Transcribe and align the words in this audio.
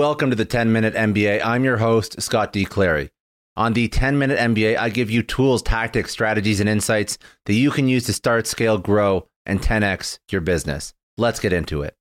Welcome 0.00 0.30
to 0.30 0.36
the 0.36 0.46
10 0.46 0.72
Minute 0.72 0.94
MBA. 0.94 1.44
I'm 1.44 1.62
your 1.62 1.76
host, 1.76 2.22
Scott 2.22 2.54
D. 2.54 2.64
Clary. 2.64 3.10
On 3.54 3.74
the 3.74 3.86
10 3.86 4.18
Minute 4.18 4.38
MBA, 4.38 4.78
I 4.78 4.88
give 4.88 5.10
you 5.10 5.22
tools, 5.22 5.60
tactics, 5.60 6.10
strategies, 6.10 6.58
and 6.58 6.70
insights 6.70 7.18
that 7.44 7.52
you 7.52 7.70
can 7.70 7.86
use 7.86 8.04
to 8.04 8.14
start, 8.14 8.46
scale, 8.46 8.78
grow, 8.78 9.28
and 9.44 9.60
10x 9.60 10.18
your 10.30 10.40
business. 10.40 10.94
Let's 11.18 11.38
get 11.38 11.52
into 11.52 11.82
it. 11.82 11.96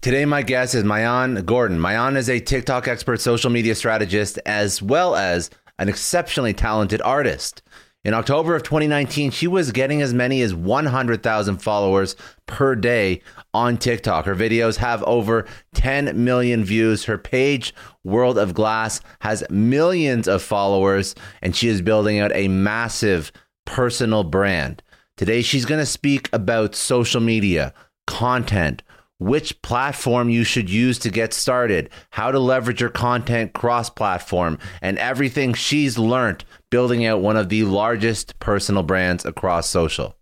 Today, 0.00 0.24
my 0.24 0.40
guest 0.40 0.74
is 0.74 0.84
Maayan 0.84 1.44
Gordon. 1.44 1.78
Maayan 1.78 2.16
is 2.16 2.30
a 2.30 2.40
TikTok 2.40 2.88
expert, 2.88 3.20
social 3.20 3.50
media 3.50 3.74
strategist, 3.74 4.38
as 4.46 4.80
well 4.80 5.14
as 5.14 5.50
an 5.78 5.90
exceptionally 5.90 6.54
talented 6.54 7.02
artist. 7.02 7.60
In 8.04 8.12
October 8.12 8.54
of 8.54 8.62
2019, 8.62 9.30
she 9.30 9.46
was 9.46 9.72
getting 9.72 10.02
as 10.02 10.12
many 10.12 10.42
as 10.42 10.54
100,000 10.54 11.56
followers 11.56 12.16
per 12.44 12.74
day 12.74 13.22
on 13.54 13.78
TikTok. 13.78 14.26
Her 14.26 14.34
videos 14.34 14.76
have 14.76 15.02
over 15.04 15.46
10 15.72 16.22
million 16.22 16.64
views. 16.64 17.04
Her 17.04 17.16
page, 17.16 17.74
World 18.04 18.36
of 18.36 18.52
Glass, 18.52 19.00
has 19.20 19.42
millions 19.48 20.28
of 20.28 20.42
followers, 20.42 21.14
and 21.40 21.56
she 21.56 21.68
is 21.68 21.80
building 21.80 22.18
out 22.18 22.30
a 22.34 22.48
massive 22.48 23.32
personal 23.64 24.22
brand. 24.22 24.82
Today, 25.16 25.40
she's 25.40 25.64
going 25.64 25.80
to 25.80 25.86
speak 25.86 26.28
about 26.30 26.74
social 26.74 27.22
media, 27.22 27.72
content, 28.06 28.82
which 29.18 29.60
platform 29.62 30.28
you 30.28 30.44
should 30.44 30.68
use 30.68 30.98
to 30.98 31.10
get 31.10 31.32
started, 31.32 31.90
how 32.10 32.30
to 32.30 32.38
leverage 32.38 32.80
your 32.80 32.90
content 32.90 33.52
cross 33.52 33.88
platform, 33.88 34.58
and 34.82 34.98
everything 34.98 35.54
she's 35.54 35.98
learned 35.98 36.44
building 36.70 37.06
out 37.06 37.20
one 37.20 37.36
of 37.36 37.48
the 37.48 37.64
largest 37.64 38.38
personal 38.40 38.82
brands 38.82 39.24
across 39.24 39.68
social. 39.68 40.16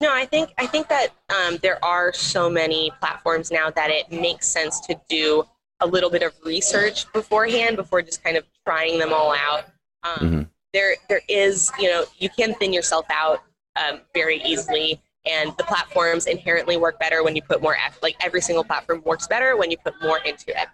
No, 0.00 0.12
I 0.12 0.26
think 0.26 0.52
I 0.58 0.66
think 0.66 0.88
that 0.88 1.14
um, 1.30 1.58
there 1.62 1.82
are 1.84 2.12
so 2.12 2.50
many 2.50 2.90
platforms 3.00 3.50
now 3.50 3.70
that 3.70 3.90
it 3.90 4.10
makes 4.10 4.46
sense 4.46 4.80
to 4.80 5.00
do 5.08 5.44
a 5.80 5.86
little 5.86 6.10
bit 6.10 6.22
of 6.22 6.32
research 6.44 7.10
beforehand 7.12 7.76
before 7.76 8.02
just 8.02 8.22
kind 8.22 8.36
of 8.36 8.44
trying 8.66 8.98
them 8.98 9.12
all 9.12 9.32
out. 9.32 9.64
Um, 10.02 10.16
mm-hmm. 10.16 10.42
There, 10.72 10.96
there 11.08 11.22
is, 11.28 11.70
you 11.78 11.88
know, 11.88 12.04
you 12.18 12.28
can 12.28 12.54
thin 12.54 12.72
yourself 12.72 13.06
out 13.10 13.42
um, 13.76 14.00
very 14.12 14.42
easily 14.42 15.00
and 15.26 15.52
the 15.56 15.64
platforms 15.64 16.26
inherently 16.26 16.76
work 16.76 16.98
better 16.98 17.22
when 17.22 17.34
you 17.34 17.42
put 17.42 17.62
more 17.62 17.76
effort. 17.76 18.02
Like 18.02 18.16
every 18.20 18.40
single 18.40 18.64
platform 18.64 19.02
works 19.04 19.26
better 19.26 19.56
when 19.56 19.70
you 19.70 19.76
put 19.78 19.94
more 20.02 20.18
into 20.18 20.50
it. 20.50 20.68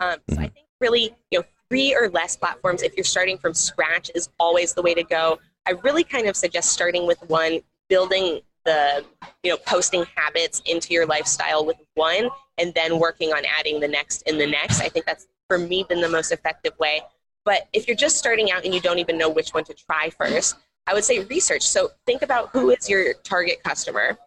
Um, 0.00 0.18
so 0.28 0.36
I 0.36 0.46
mm-hmm. 0.46 0.54
think 0.54 0.66
really, 0.80 1.14
you 1.30 1.38
know, 1.38 1.44
three 1.68 1.94
or 1.94 2.08
less 2.10 2.36
platforms 2.36 2.82
if 2.82 2.96
you're 2.96 3.04
starting 3.04 3.38
from 3.38 3.54
scratch 3.54 4.10
is 4.14 4.28
always 4.38 4.74
the 4.74 4.82
way 4.82 4.94
to 4.94 5.02
go. 5.02 5.38
I 5.66 5.72
really 5.82 6.04
kind 6.04 6.28
of 6.28 6.36
suggest 6.36 6.72
starting 6.72 7.06
with 7.06 7.18
one, 7.28 7.60
building 7.88 8.40
the 8.64 9.04
you 9.42 9.50
know 9.50 9.58
posting 9.66 10.06
habits 10.14 10.62
into 10.66 10.94
your 10.94 11.06
lifestyle 11.06 11.64
with 11.64 11.76
one, 11.94 12.28
and 12.58 12.72
then 12.74 12.98
working 12.98 13.32
on 13.32 13.42
adding 13.58 13.80
the 13.80 13.88
next 13.88 14.22
and 14.26 14.40
the 14.40 14.46
next. 14.46 14.80
I 14.80 14.88
think 14.88 15.06
that's 15.06 15.26
for 15.48 15.58
me 15.58 15.84
been 15.88 16.00
the 16.00 16.08
most 16.08 16.32
effective 16.32 16.78
way. 16.78 17.02
But 17.44 17.68
if 17.72 17.86
you're 17.86 17.96
just 17.96 18.16
starting 18.16 18.50
out 18.50 18.64
and 18.64 18.74
you 18.74 18.80
don't 18.80 18.98
even 18.98 19.18
know 19.18 19.28
which 19.28 19.50
one 19.50 19.64
to 19.64 19.74
try 19.74 20.10
first, 20.10 20.56
I 20.86 20.94
would 20.94 21.04
say 21.04 21.24
research. 21.24 21.62
So 21.62 21.90
think 22.06 22.22
about 22.22 22.50
who 22.50 22.70
is 22.70 22.88
your 22.88 23.14
target 23.24 23.62
customer 23.62 24.18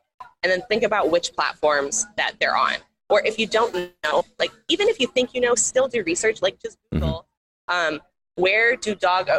and 0.44 0.51
then 0.51 0.62
think 0.69 0.84
about 0.84 1.12
which 1.12 1.34
platforms 1.34 2.06
that 2.18 2.34
they're 2.40 2.57
on. 2.57 2.75
Or 3.09 3.25
if 3.25 3.40
you 3.40 3.47
don't 3.47 3.73
know, 4.03 4.23
like 4.40 4.51
even 4.67 4.88
if 4.88 5.00
you 5.00 5.07
think 5.07 5.34
you 5.34 5.41
know, 5.41 5.56
still 5.56 5.88
do 5.88 6.03
research, 6.03 6.41
like 6.41 6.62
just 6.62 6.78
mm-hmm. 6.78 7.00
Google 7.00 7.28
um, 7.67 8.01
where 8.35 8.75
do 8.75 8.96
dog, 8.96 9.29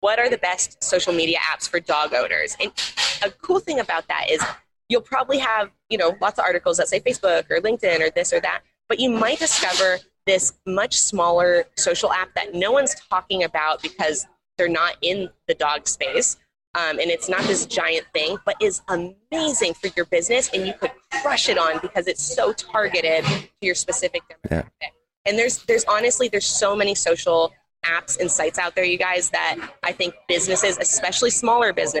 what 0.00 0.18
are 0.18 0.28
the 0.28 0.38
best 0.38 0.82
social 0.82 1.12
media 1.12 1.38
apps 1.38 1.68
for 1.68 1.80
dog 1.80 2.14
owners? 2.14 2.56
And 2.60 2.72
a 3.24 3.30
cool 3.30 3.60
thing 3.60 3.80
about 3.80 4.08
that 4.08 4.30
is 4.30 4.42
you'll 4.88 5.00
probably 5.02 5.38
have, 5.38 5.70
you 5.88 5.98
know, 5.98 6.16
lots 6.20 6.38
of 6.38 6.44
articles 6.44 6.76
that 6.78 6.88
say 6.88 7.00
Facebook 7.00 7.50
or 7.50 7.60
LinkedIn 7.60 8.00
or 8.00 8.10
this 8.10 8.32
or 8.32 8.40
that, 8.40 8.62
but 8.88 8.98
you 8.98 9.10
might 9.10 9.38
discover 9.38 9.98
this 10.26 10.54
much 10.66 10.98
smaller 10.98 11.64
social 11.76 12.12
app 12.12 12.34
that 12.34 12.54
no 12.54 12.72
one's 12.72 12.94
talking 13.08 13.44
about 13.44 13.82
because 13.82 14.26
they're 14.58 14.68
not 14.68 14.96
in 15.00 15.30
the 15.48 15.54
dog 15.54 15.88
space 15.88 16.36
um, 16.74 16.98
and 16.98 17.10
it's 17.10 17.28
not 17.28 17.42
this 17.42 17.66
giant 17.66 18.06
thing, 18.12 18.38
but 18.44 18.56
is 18.60 18.82
amazing 18.88 19.74
for 19.74 19.88
your 19.96 20.06
business, 20.06 20.50
and 20.54 20.66
you 20.66 20.72
could 20.74 20.92
crush 21.22 21.48
it 21.48 21.58
on 21.58 21.80
because 21.80 22.06
it's 22.06 22.22
so 22.22 22.52
targeted 22.52 23.24
to 23.24 23.48
your 23.60 23.74
specific 23.74 24.22
demographic. 24.28 24.64
Yeah. 24.80 24.88
And 25.26 25.38
there's 25.38 25.64
there's 25.64 25.84
honestly 25.84 26.28
there's 26.28 26.46
so 26.46 26.76
many 26.76 26.94
social 26.94 27.52
apps 27.84 28.20
and 28.20 28.30
sites 28.30 28.58
out 28.58 28.74
there, 28.74 28.84
you 28.84 28.98
guys, 28.98 29.30
that 29.30 29.56
I 29.82 29.92
think 29.92 30.14
businesses, 30.28 30.78
especially 30.78 31.30
smaller 31.30 31.72
businesses 31.72 32.00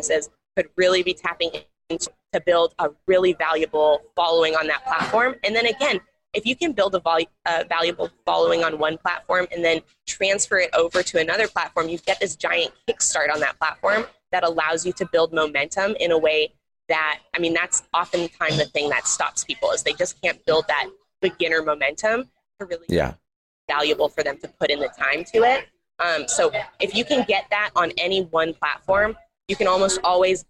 businesses 0.00 0.30
could 0.56 0.68
really 0.76 1.02
be 1.02 1.14
tapping 1.14 1.50
into 1.88 2.10
to 2.32 2.40
build 2.40 2.74
a 2.78 2.90
really 3.06 3.32
valuable 3.32 4.00
following 4.14 4.54
on 4.54 4.66
that 4.68 4.84
platform. 4.84 5.34
And 5.42 5.54
then 5.54 5.66
again, 5.66 6.00
if 6.32 6.46
you 6.46 6.54
can 6.54 6.72
build 6.72 6.94
a 6.94 7.00
vol- 7.00 7.26
valuable 7.68 8.08
following 8.24 8.62
on 8.62 8.78
one 8.78 8.96
platform 8.98 9.48
and 9.50 9.64
then 9.64 9.80
transfer 10.06 10.58
it 10.58 10.70
over 10.74 11.02
to 11.02 11.18
another 11.18 11.48
platform, 11.48 11.88
you 11.88 11.98
get 11.98 12.20
this 12.20 12.36
giant 12.36 12.72
kickstart 12.88 13.32
on 13.32 13.40
that 13.40 13.58
platform 13.58 14.04
that 14.30 14.44
allows 14.44 14.86
you 14.86 14.92
to 14.92 15.06
build 15.06 15.32
momentum 15.32 15.96
in 15.98 16.12
a 16.12 16.18
way 16.18 16.52
that, 16.88 17.18
I 17.34 17.40
mean, 17.40 17.52
that's 17.52 17.82
oftentimes 17.92 18.58
the 18.58 18.66
thing 18.66 18.88
that 18.90 19.08
stops 19.08 19.42
people 19.42 19.72
is 19.72 19.82
they 19.82 19.92
just 19.92 20.20
can't 20.22 20.44
build 20.46 20.66
that 20.68 20.88
beginner 21.20 21.62
momentum 21.62 22.28
to 22.60 22.66
really 22.66 22.86
yeah. 22.88 23.14
valuable 23.68 24.08
for 24.08 24.22
them 24.22 24.38
to 24.38 24.48
put 24.48 24.70
in 24.70 24.78
the 24.78 24.88
time 24.88 25.24
to 25.32 25.38
it. 25.42 25.66
Um, 25.98 26.28
so 26.28 26.52
if 26.80 26.94
you 26.94 27.04
can 27.04 27.24
get 27.26 27.46
that 27.50 27.70
on 27.74 27.90
any 27.98 28.22
one 28.22 28.54
platform, 28.54 29.16
you 29.50 29.56
can 29.56 29.66
almost 29.66 29.98
always 30.04 30.44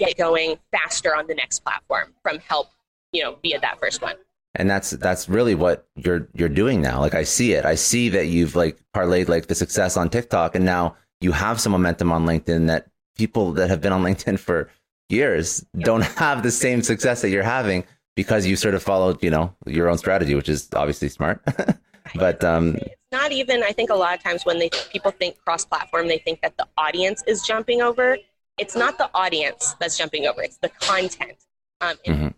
get 0.00 0.16
going 0.16 0.56
faster 0.72 1.14
on 1.14 1.26
the 1.26 1.34
next 1.34 1.60
platform 1.60 2.14
from 2.22 2.38
help, 2.38 2.68
you 3.12 3.22
know, 3.22 3.36
via 3.42 3.60
that 3.60 3.78
first 3.78 4.02
one. 4.02 4.16
And 4.54 4.70
that's 4.70 4.90
that's 4.90 5.28
really 5.28 5.54
what 5.54 5.86
you're 5.96 6.28
you're 6.32 6.48
doing 6.48 6.80
now. 6.80 7.00
Like 7.00 7.14
I 7.14 7.24
see 7.24 7.52
it. 7.52 7.66
I 7.66 7.74
see 7.74 8.08
that 8.08 8.28
you've 8.28 8.56
like 8.56 8.78
parlayed 8.94 9.28
like 9.28 9.46
the 9.46 9.54
success 9.54 9.98
on 9.98 10.08
TikTok 10.08 10.54
and 10.54 10.64
now 10.64 10.96
you 11.20 11.32
have 11.32 11.60
some 11.60 11.72
momentum 11.72 12.10
on 12.10 12.24
LinkedIn 12.24 12.66
that 12.68 12.88
people 13.16 13.52
that 13.52 13.68
have 13.68 13.82
been 13.82 13.92
on 13.92 14.02
LinkedIn 14.08 14.38
for 14.38 14.70
years 15.10 15.64
don't 15.78 16.02
have 16.02 16.42
the 16.42 16.50
same 16.50 16.82
success 16.82 17.20
that 17.22 17.28
you're 17.28 17.42
having 17.42 17.84
because 18.14 18.46
you 18.46 18.56
sort 18.56 18.74
of 18.74 18.82
followed, 18.82 19.22
you 19.22 19.30
know, 19.30 19.54
your 19.66 19.88
own 19.88 19.98
strategy, 19.98 20.34
which 20.34 20.48
is 20.48 20.68
obviously 20.74 21.10
smart. 21.10 21.42
but 22.14 22.42
um, 22.42 22.76
it's 22.76 23.12
not 23.12 23.30
even. 23.30 23.62
I 23.62 23.72
think 23.72 23.90
a 23.90 23.94
lot 23.94 24.16
of 24.16 24.22
times 24.22 24.44
when 24.44 24.58
they 24.58 24.70
people 24.90 25.10
think 25.10 25.38
cross-platform, 25.44 26.08
they 26.08 26.18
think 26.18 26.40
that 26.40 26.56
the 26.56 26.66
audience 26.78 27.22
is 27.26 27.42
jumping 27.42 27.82
over. 27.82 28.16
It's 28.58 28.76
not 28.76 28.98
the 28.98 29.10
audience 29.14 29.74
that's 29.80 29.98
jumping 29.98 30.26
over; 30.26 30.42
it's 30.42 30.58
the 30.58 30.70
content. 30.80 31.36
Um, 31.80 31.96
and 32.06 32.16
mm-hmm. 32.16 32.28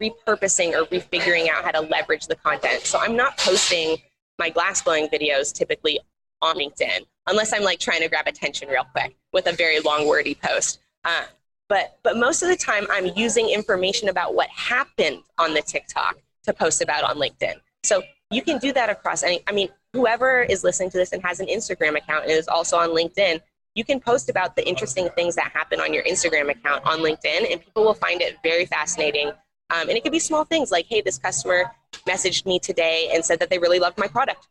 re- 0.00 0.12
repurposing 0.26 0.74
or 0.74 0.84
refiguring 0.86 1.48
out 1.48 1.64
how 1.64 1.70
to 1.70 1.80
leverage 1.80 2.26
the 2.26 2.34
content. 2.34 2.82
So 2.82 2.98
I'm 2.98 3.14
not 3.14 3.38
posting 3.38 3.96
my 4.38 4.50
glass 4.50 4.82
blowing 4.82 5.06
videos 5.08 5.52
typically 5.52 6.00
on 6.42 6.56
LinkedIn 6.56 7.06
unless 7.28 7.52
I'm 7.52 7.62
like 7.62 7.78
trying 7.78 8.00
to 8.00 8.08
grab 8.08 8.26
attention 8.26 8.68
real 8.68 8.84
quick 8.92 9.16
with 9.32 9.46
a 9.46 9.52
very 9.52 9.78
long 9.80 10.08
wordy 10.08 10.34
post. 10.34 10.80
Uh, 11.04 11.24
but 11.68 11.98
but 12.02 12.16
most 12.16 12.42
of 12.42 12.48
the 12.48 12.56
time 12.56 12.86
i'm 12.90 13.06
using 13.14 13.48
information 13.48 14.08
about 14.08 14.34
what 14.34 14.48
happened 14.48 15.22
on 15.38 15.54
the 15.54 15.62
tiktok 15.62 16.18
to 16.42 16.52
post 16.52 16.82
about 16.82 17.04
on 17.04 17.16
linkedin 17.16 17.54
so 17.82 18.02
you 18.30 18.42
can 18.42 18.58
do 18.58 18.72
that 18.72 18.90
across 18.90 19.22
any 19.22 19.40
i 19.46 19.52
mean 19.52 19.68
whoever 19.92 20.42
is 20.42 20.64
listening 20.64 20.90
to 20.90 20.96
this 20.96 21.12
and 21.12 21.22
has 21.22 21.40
an 21.40 21.46
instagram 21.46 21.96
account 21.96 22.24
and 22.24 22.32
is 22.32 22.48
also 22.48 22.76
on 22.76 22.90
linkedin 22.90 23.40
you 23.78 23.84
can 23.84 24.00
post 24.00 24.28
about 24.28 24.56
the 24.56 24.68
interesting 24.68 25.08
things 25.10 25.34
that 25.36 25.50
happen 25.52 25.80
on 25.80 25.94
your 25.94 26.04
instagram 26.04 26.50
account 26.50 26.84
on 26.84 26.98
linkedin 26.98 27.50
and 27.50 27.60
people 27.64 27.84
will 27.84 27.94
find 27.94 28.20
it 28.20 28.36
very 28.42 28.66
fascinating 28.66 29.28
um, 29.70 29.88
and 29.88 29.90
it 29.90 30.02
could 30.02 30.12
be 30.12 30.18
small 30.18 30.44
things 30.44 30.70
like 30.70 30.86
hey 30.86 31.00
this 31.00 31.18
customer 31.18 31.70
messaged 32.08 32.44
me 32.46 32.58
today 32.58 33.10
and 33.14 33.24
said 33.24 33.38
that 33.38 33.50
they 33.50 33.58
really 33.58 33.78
loved 33.78 33.98
my 33.98 34.06
product 34.06 34.48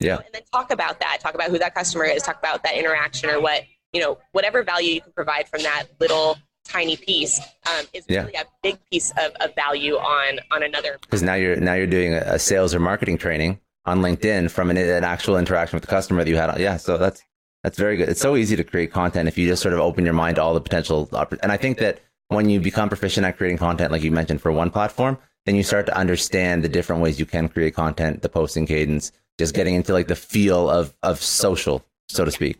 yeah 0.00 0.16
and 0.16 0.32
then 0.32 0.42
talk 0.52 0.70
about 0.70 1.00
that 1.00 1.18
talk 1.20 1.34
about 1.34 1.50
who 1.50 1.58
that 1.58 1.74
customer 1.74 2.04
is 2.04 2.22
talk 2.22 2.38
about 2.38 2.62
that 2.62 2.76
interaction 2.76 3.30
or 3.30 3.40
what 3.40 3.62
you 3.92 4.00
know, 4.00 4.18
whatever 4.32 4.62
value 4.62 4.94
you 4.94 5.00
can 5.00 5.12
provide 5.12 5.48
from 5.48 5.62
that 5.62 5.84
little 6.00 6.36
tiny 6.64 6.96
piece 6.96 7.40
um, 7.66 7.84
is 7.92 8.04
yeah. 8.08 8.20
really 8.20 8.34
a 8.34 8.44
big 8.62 8.78
piece 8.90 9.10
of, 9.12 9.32
of 9.40 9.54
value 9.54 9.94
on 9.94 10.40
on 10.50 10.62
another. 10.62 10.98
Because 11.02 11.22
now 11.22 11.34
you're 11.34 11.56
now 11.56 11.74
you're 11.74 11.86
doing 11.86 12.14
a 12.14 12.38
sales 12.38 12.74
or 12.74 12.80
marketing 12.80 13.18
training 13.18 13.60
on 13.84 14.00
LinkedIn 14.00 14.50
from 14.50 14.70
an, 14.70 14.76
an 14.76 15.04
actual 15.04 15.36
interaction 15.36 15.76
with 15.76 15.82
the 15.82 15.90
customer 15.90 16.24
that 16.24 16.30
you 16.30 16.36
had. 16.36 16.58
Yeah, 16.58 16.76
so 16.76 16.96
that's 16.96 17.22
that's 17.62 17.78
very 17.78 17.96
good. 17.96 18.08
It's 18.08 18.20
so 18.20 18.36
easy 18.36 18.56
to 18.56 18.64
create 18.64 18.92
content 18.92 19.28
if 19.28 19.38
you 19.38 19.46
just 19.46 19.62
sort 19.62 19.74
of 19.74 19.80
open 19.80 20.04
your 20.04 20.14
mind 20.14 20.36
to 20.36 20.42
all 20.42 20.54
the 20.54 20.60
potential. 20.60 21.08
And 21.42 21.52
I 21.52 21.56
think 21.56 21.78
that 21.78 22.00
when 22.28 22.48
you 22.48 22.60
become 22.60 22.88
proficient 22.88 23.26
at 23.26 23.36
creating 23.36 23.58
content, 23.58 23.92
like 23.92 24.02
you 24.02 24.10
mentioned, 24.10 24.40
for 24.40 24.50
one 24.50 24.70
platform, 24.70 25.18
then 25.46 25.54
you 25.54 25.62
start 25.62 25.86
to 25.86 25.96
understand 25.96 26.64
the 26.64 26.68
different 26.68 27.02
ways 27.02 27.18
you 27.18 27.26
can 27.26 27.48
create 27.48 27.74
content, 27.74 28.22
the 28.22 28.28
posting 28.28 28.66
cadence, 28.66 29.12
just 29.38 29.54
getting 29.54 29.74
into 29.74 29.92
like 29.92 30.08
the 30.08 30.16
feel 30.16 30.68
of 30.70 30.94
of 31.02 31.20
social, 31.20 31.84
so 32.08 32.24
to 32.24 32.30
speak. 32.30 32.58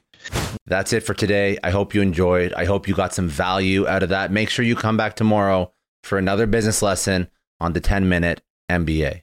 That's 0.66 0.92
it 0.92 1.00
for 1.00 1.14
today. 1.14 1.58
I 1.64 1.70
hope 1.70 1.94
you 1.94 2.02
enjoyed. 2.02 2.52
I 2.54 2.64
hope 2.64 2.86
you 2.86 2.94
got 2.94 3.12
some 3.12 3.28
value 3.28 3.86
out 3.88 4.02
of 4.02 4.08
that. 4.10 4.30
Make 4.30 4.50
sure 4.50 4.64
you 4.64 4.76
come 4.76 4.96
back 4.96 5.16
tomorrow 5.16 5.72
for 6.02 6.18
another 6.18 6.46
business 6.46 6.82
lesson 6.82 7.28
on 7.60 7.72
the 7.72 7.80
10 7.80 8.08
minute 8.08 8.42
MBA. 8.70 9.22